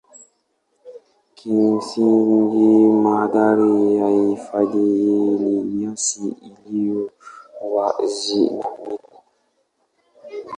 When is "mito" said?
8.83-9.09